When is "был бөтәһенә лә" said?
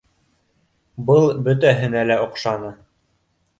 1.09-2.19